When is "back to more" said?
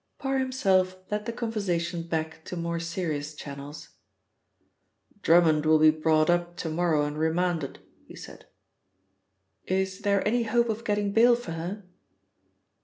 2.01-2.79